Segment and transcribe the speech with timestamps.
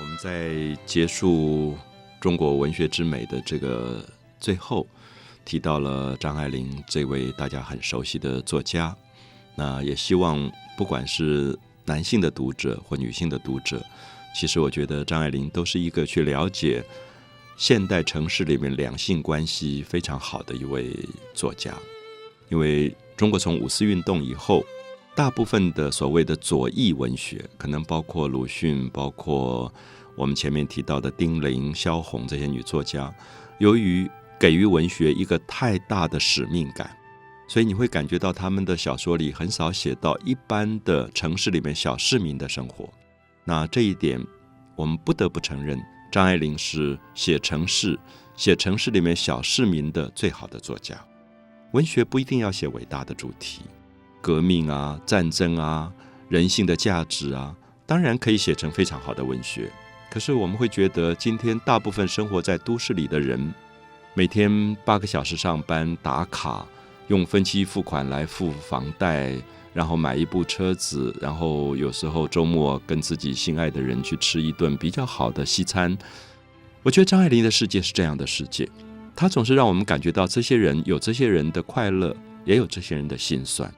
[0.00, 1.76] 我们在结束
[2.20, 4.04] 中国文学之美的这个
[4.38, 4.86] 最后，
[5.44, 8.96] 提到了张爱玲这位大家很熟悉的作家。
[9.56, 13.84] 那也希望不管是男性的读者或女性的读者，
[14.34, 16.84] 其实我觉得张爱玲都是一个去了解
[17.56, 20.96] 现代城市里面两性关系非常好的一位
[21.34, 21.74] 作家。
[22.48, 24.64] 因为中国从五四运动以后。
[25.18, 29.72] 大部分的所谓的左翼文学，可能包括鲁迅，包括
[30.14, 33.12] 我们前面提到的丁玲、萧红这些女作家，
[33.58, 34.08] 由于
[34.38, 36.96] 给予文学一个太大的使命感，
[37.48, 42.88] 所以你会感觉到他们的小说里很少写到一般的城市里面小市民的生活。
[43.44, 44.24] 那这一点，
[44.76, 47.98] 我们不得不承认，张爱玲是写城市、
[48.36, 50.96] 写城市里面小市民的最好的作家。
[51.72, 53.62] 文学不一定要写伟大的主题。
[54.20, 55.92] 革命啊，战争啊，
[56.28, 57.54] 人性的价值啊，
[57.86, 59.70] 当然可以写成非常好的文学。
[60.10, 63.52] 可是我们会觉得，今天大部分生活在都市里的人，
[64.14, 66.66] 每天八个小时上班打卡，
[67.08, 69.36] 用分期付款来付房贷，
[69.74, 75.96] 然后买一部车子，然后有时候周末跟自己心爱的人去吃一顿比较好的西餐。
[76.82, 78.66] 我觉得张爱玲的世界是这样的世界，
[79.14, 82.16] 她总是让我们感觉到，这些人有这些人的快乐，
[82.46, 83.70] 也有这些人的心酸。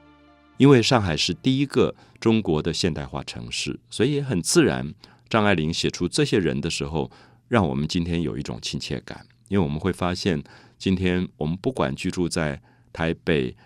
[0.61, 4.93] 因为上海是第一个中国的现代化城市，所以很自然。
[5.27, 7.09] 张爱玲写出这些人的时候，
[7.47, 9.25] 让我们今天有一种亲切感。
[9.47, 10.43] 因为我们会发现，
[10.77, 12.61] 今天我们不管居住在
[12.93, 13.57] 台北、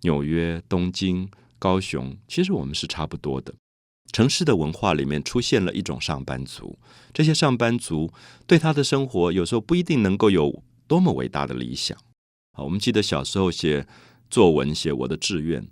[0.00, 3.52] 纽约、东京、高雄，其实我们是差不多的。
[4.10, 6.78] 城市的文化里面出现了一种上班族，
[7.12, 8.10] 这些上班族
[8.46, 11.98] 对他的生活有时候不一定能够有多么伟大的理想。
[12.56, 13.86] 好，我们记得小时候写
[14.30, 15.68] 作文，写我的志愿。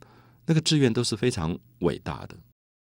[0.49, 2.35] 那个志愿都是非常伟大的，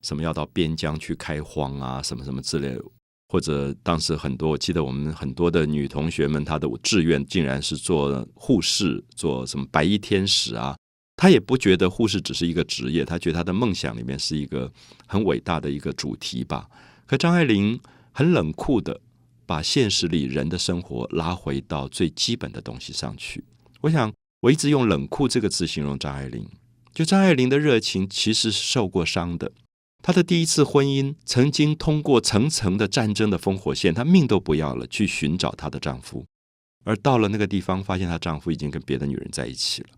[0.02, 2.78] 什么要到边疆去开荒啊，什么什么之类，
[3.30, 10.76] 或者当时很多，我记得我们很多的女同学们，她的志愿竟然是做护士，做什么白衣天使啊，
[11.16, 14.70] 她也不觉得护士只是一个职业，她觉得她的梦想里面是一个
[15.08, 16.70] 很伟大的一个主题吧。
[17.06, 17.80] 可张爱玲
[18.12, 19.00] 很冷酷的
[19.46, 23.46] 把现实里人的生活拉回到最基本的东西上去。
[23.80, 26.46] 我想我一直用冷酷这个字形容张爱玲。
[26.96, 29.52] 就张爱玲的热情其实是受过伤的，
[30.02, 36.26] 她的第一次婚姻曾经通过层层的战争的烽火线，她命都不要了去寻找她的丈夫，
[36.86, 39.90] 而到了那个地方，发现她丈夫已经跟别的女人在一起了。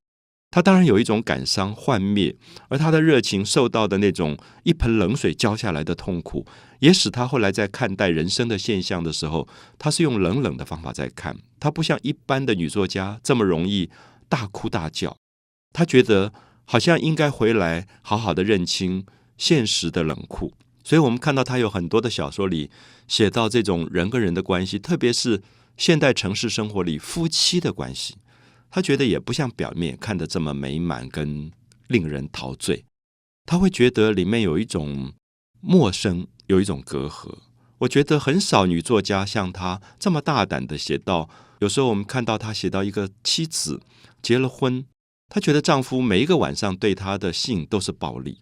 [0.50, 2.36] 她当然有一种感伤幻灭，
[2.70, 6.48] 而她的热情受到的那种一盆冷水浇下来的痛苦，
[6.80, 9.48] 也使她后来在看待人生的现象的时候，
[9.78, 13.92] 她是用冷冷的方法在看，她不像一般的女作家这么容易
[14.28, 15.16] 大哭大叫，
[15.72, 16.34] 她觉得。
[16.70, 19.06] 好像应该回来好好的认清
[19.38, 20.52] 现实的冷酷，
[20.84, 22.70] 所以我们看到他有很多的小说里
[23.08, 25.42] 写到这种人跟人的关系，特别是
[25.78, 28.16] 现代城市生活里夫妻的关系，
[28.70, 31.50] 他觉得也不像表面看的这么美满跟
[31.88, 32.84] 令人陶醉，
[33.46, 35.14] 他会觉得里面有一种
[35.62, 37.38] 陌生，有一种隔阂。
[37.80, 41.30] 我觉得很少女作家像他这么大胆的写到，
[41.60, 43.80] 有时候我们看到他写到一个妻子
[44.22, 44.86] 结了婚。
[45.30, 48.40] 她觉得丈夫每一个晚上对她的性都是暴力，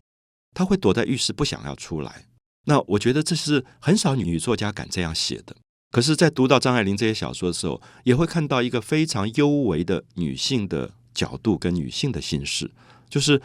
[0.54, 2.26] 她会躲在浴室不想要出来。
[2.68, 5.56] 那我觉得这是很少女作家敢这样写的。
[5.92, 12.70] 可是，在读到张爱玲这些小说的时候，也会看到一个非常幽微的女性的角度跟女性的心事，
[13.10, 13.42] 就是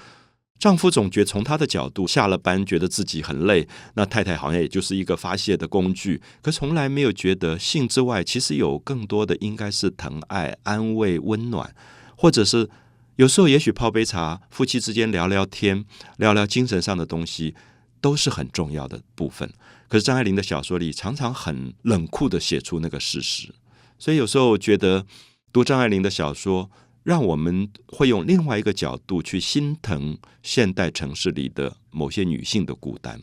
[0.59, 11.75] 丈夫总觉从他的角度下了班觉得自己很累，那太太好像也就是一个发泄的工具，可从来没有觉得性之外其实有更多的应该是疼爱、安慰、温暖，
[12.17, 12.69] 或者是。
[13.16, 15.84] 有时候，也许泡杯茶，夫妻之间聊聊天，
[16.16, 17.54] 聊聊精神上的东西，
[18.00, 19.53] 都是很重要的部分。
[19.88, 23.54] 可是张爱玲的小说里，常常很冷酷的写出那个事实。
[23.98, 25.04] 所以有时候觉得
[25.53, 26.71] 读张爱玲的小说，
[27.03, 33.21] 让我们会用另外一个角度去心疼现代城市里的某些女性的孤单。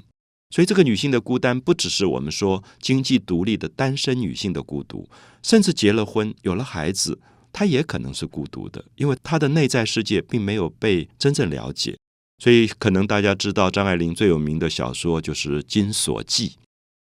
[0.51, 5.09] 所以这个女性的孤单，不只是我们说经济独立的单身女性的孤独，
[5.41, 7.19] 甚至结了婚，有了孩子。
[7.57, 11.97] 他也可能是孤独的，因为他的内在世界并没有被真正了解，
[12.37, 16.49] 所以可能大家知道张爱玲最有名的小说就是《金锁记》，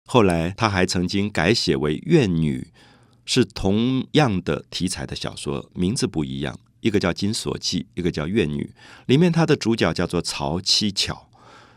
[0.09, 2.69] 后来他还曾经改写为《怨女》，
[3.23, 8.63] 是同样的题材的小说，名字不一样，一个叫《金锁记》，一个叫《怨女》。
[9.05, 11.29] 里面他的主角叫做曹七巧，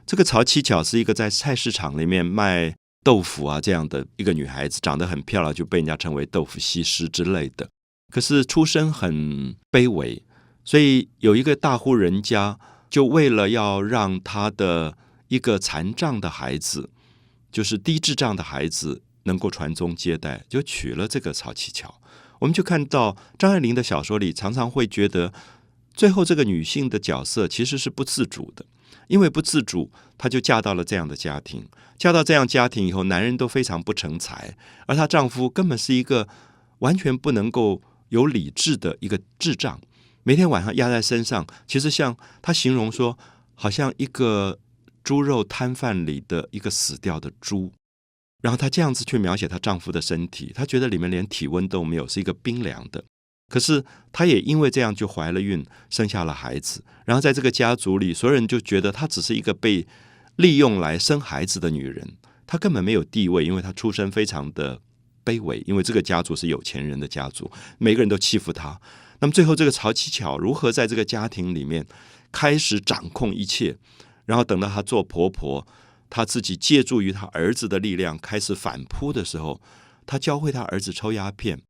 [0.07, 2.75] 这个曹七巧是一个在菜市场里面卖
[3.05, 7.69] 豆腐啊这样的一个女孩子，长得很漂亮，就被人家称为豆腐西施之类的。
[8.15, 10.23] 可是出身很卑微，
[10.63, 12.57] 所以有一个大户人家，
[12.89, 14.97] 就为了要让他的
[15.27, 16.91] 一个残障的孩子，
[17.51, 22.01] 就是低智障的孩子，能够传宗接代，就娶了这个曹七巧。
[22.39, 25.33] 我们就看到张爱玲的小说里，常常会觉得
[25.93, 28.65] 最后这个女性的角色其实是不自主的，
[29.09, 31.67] 因为不自主，她就嫁到了这样的家庭。
[31.99, 34.57] 嫁到这样家庭以后，男人都非常不成才，
[34.87, 36.29] 而她丈夫根本是一个
[36.79, 37.83] 完全不能够
[38.15, 39.81] 有理智的一个智障，
[40.23, 43.19] 每天晚上压在身上，其实像她形容说，
[43.57, 44.61] 好像一个
[45.03, 47.73] 猪肉摊贩里的一个死掉的猪。
[48.41, 53.03] 然后她这样子去描写她丈夫的身体，她觉得里面连体温都没有，是一个冰凉的。
[53.49, 56.85] 可是她也因为这样就怀了孕，生下了孩子。
[57.05, 59.85] 然后在这个家族里，所有人就觉得她只是一个被
[60.37, 62.17] 利用来生孩子的女人，
[62.47, 64.81] 她根本没有地位，因为她出身非常的
[65.25, 65.63] 卑微。
[65.67, 68.81] 因为这个家族是有钱人的家族，每个人都欺负他。
[69.21, 71.87] 那么最后这个曹七巧如何在这个家庭里面
[72.31, 73.77] 开始掌控一切？
[74.27, 75.67] 然后等到她做婆婆。
[76.11, 79.61] 她自己借助于她儿子的力量开始反扑的时候，
[80.07, 81.61] 她教会她儿子抽鸦片，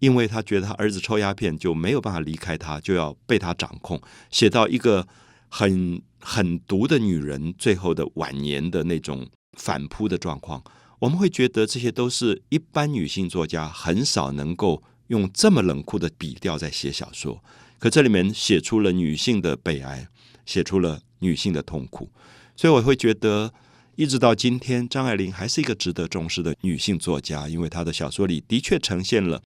[0.00, 4.00] 因为她觉得她儿子抽鸦片就没有办法离开她，就要被她掌控。
[4.30, 5.06] 写到一个
[5.48, 9.24] 很狠毒的女人最后的晚年的那种
[9.58, 10.60] 反扑的状况，
[11.04, 17.44] 我们会觉得这些都是一般女性作家很少能够用这么冷酷的笔调在写小说。
[17.78, 20.08] 可这里面写出了女性的悲哀，
[20.46, 22.10] 写出了女性的痛苦，
[22.56, 23.52] 所以我会觉得。
[23.96, 29.40] 一直到今天，张爱玲还是一个值得重视的女性作家，因为她的小说里的确呈现了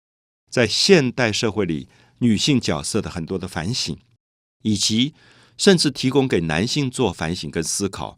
[0.49, 1.87] 在现代社会里
[2.21, 3.95] 女性角色的很多的反省，
[4.63, 5.13] 以及
[5.59, 8.17] 甚至提供给男性做反省跟思考：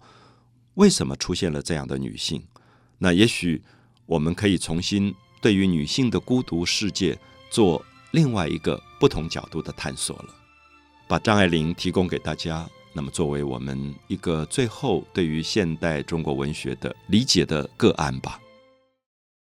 [0.74, 2.44] 为什么出现了这样的女性？
[3.00, 3.60] 那也许
[4.06, 7.18] 我们可以重新对于女性的孤独世界
[7.50, 10.26] 做另外一个不同角度的探索了。
[11.08, 12.68] 把张爱玲提供给大家。
[12.92, 18.40] 那么，作为我们一个最后对于现代中国文学的理解的个案吧。